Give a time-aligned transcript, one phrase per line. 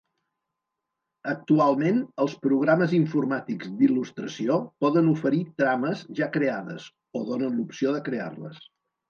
[1.33, 6.89] Actualment els programes informàtics d'il·lustració, poden oferir trames ja creades,
[7.21, 8.67] o donen l'opció de crear-les.